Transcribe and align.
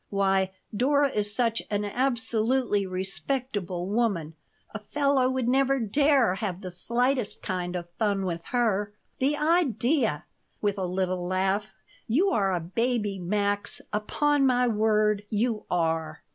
Why, 0.09 0.49
Dora 0.75 1.09
is 1.11 1.31
such 1.31 1.61
an 1.69 1.85
absolutely 1.85 2.87
respectable 2.87 3.85
woman, 3.87 4.33
a 4.73 4.79
fellow 4.79 5.29
would 5.29 5.47
never 5.47 5.77
dare 5.79 6.33
have 6.33 6.61
the 6.61 6.71
slightest 6.71 7.43
kind 7.43 7.75
of 7.75 7.87
fun 7.99 8.25
with 8.25 8.41
her. 8.45 8.93
The 9.19 9.37
idea!" 9.37 10.25
with 10.59 10.79
a 10.79 10.85
little 10.85 11.27
laugh. 11.27 11.75
"You 12.07 12.31
are 12.31 12.51
a 12.51 12.59
baby, 12.59 13.19
Max. 13.19 13.79
Upon 13.93 14.43
my 14.43 14.67
word, 14.67 15.21
you 15.29 15.65
are. 15.69 16.23